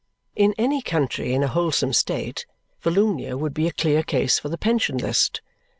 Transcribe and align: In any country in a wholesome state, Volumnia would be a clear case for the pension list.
In 0.35 0.55
any 0.57 0.81
country 0.81 1.31
in 1.31 1.43
a 1.43 1.47
wholesome 1.47 1.93
state, 1.93 2.47
Volumnia 2.81 3.37
would 3.37 3.53
be 3.53 3.67
a 3.67 3.71
clear 3.71 4.01
case 4.01 4.39
for 4.39 4.49
the 4.49 4.57
pension 4.57 4.97
list. 4.97 5.41